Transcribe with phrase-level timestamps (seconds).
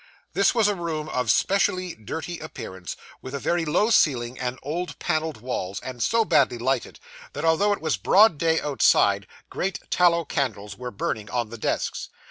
[0.33, 4.97] This was a room of specially dirty appearance, with a very low ceiling and old
[4.97, 6.99] panelled walls; and so badly lighted,
[7.33, 12.09] that although it was broad day outside, great tallow candles were burning on the desks.